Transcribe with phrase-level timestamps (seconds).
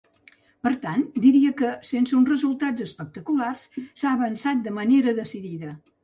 [0.67, 5.71] Per tant, diria que, sense uns resultats espectaculars, s’ha avançat de manera decidida.